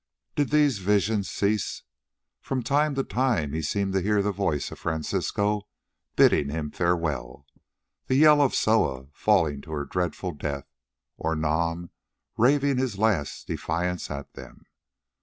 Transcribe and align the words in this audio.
Did 0.35 0.49
these 0.49 0.79
visions 0.79 1.29
cease, 1.29 1.83
from 2.39 2.63
time 2.63 2.95
to 2.95 3.03
time 3.03 3.53
he 3.53 3.61
seemed 3.61 3.93
to 3.93 4.01
hear 4.01 4.23
the 4.23 4.31
voice 4.31 4.71
of 4.71 4.79
Francisco 4.79 5.67
bidding 6.15 6.49
him 6.49 6.71
farewell, 6.71 7.45
the 8.07 8.15
yell 8.15 8.41
of 8.41 8.55
Soa 8.55 9.09
falling 9.13 9.61
to 9.61 9.71
her 9.73 9.85
dreadful 9.85 10.31
death, 10.31 10.65
or 11.17 11.35
Nam 11.35 11.91
raving 12.35 12.79
his 12.79 12.97
last 12.97 13.45
defiance 13.45 14.09
at 14.09 14.33
them. 14.33 14.65